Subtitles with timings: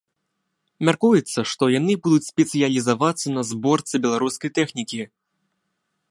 [0.87, 4.99] Мяркуецца, што яны будуць спецыялізавацца на зборцы беларускай тэхнікі.